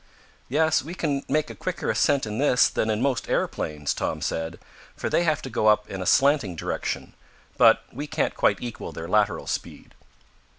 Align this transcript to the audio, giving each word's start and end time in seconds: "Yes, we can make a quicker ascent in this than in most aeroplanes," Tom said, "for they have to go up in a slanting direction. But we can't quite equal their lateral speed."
"Yes, 0.49 0.81
we 0.81 0.95
can 0.95 1.23
make 1.29 1.51
a 1.51 1.55
quicker 1.55 1.91
ascent 1.91 2.25
in 2.25 2.39
this 2.39 2.69
than 2.69 2.89
in 2.89 3.03
most 3.03 3.29
aeroplanes," 3.29 3.93
Tom 3.93 4.19
said, 4.19 4.57
"for 4.95 5.11
they 5.11 5.21
have 5.25 5.43
to 5.43 5.49
go 5.51 5.67
up 5.67 5.87
in 5.91 6.01
a 6.01 6.07
slanting 6.07 6.55
direction. 6.55 7.13
But 7.55 7.83
we 7.93 8.07
can't 8.07 8.33
quite 8.33 8.57
equal 8.61 8.91
their 8.91 9.07
lateral 9.07 9.45
speed." 9.45 9.93